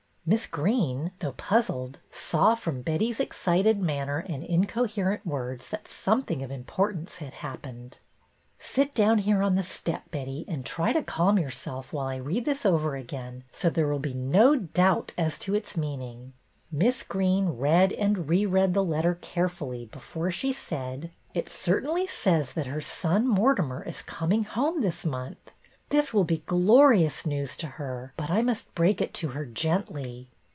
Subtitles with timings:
[0.23, 6.51] Miss Greene, though puzzled, saw from Betty's excited manner and incoherent words that something of
[6.51, 7.97] importance had happened."
[8.59, 12.45] Sit down here on the step, Betty, and try to calm yourself while I read
[12.45, 16.31] this over again so there will be no doubt as to its meaning."
[16.71, 20.29] return of the mariner 231 Miss Greene read and re read the letter carefully before
[20.31, 25.51] she said, —"It certainly says that her son Mortimer is coming home this month.
[25.89, 30.29] This will be glorious news to her, but I must break it to her gently."